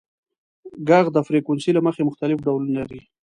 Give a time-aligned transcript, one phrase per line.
[0.87, 3.01] •ږغ د فریکونسۍ له مخې مختلف ډولونه لري.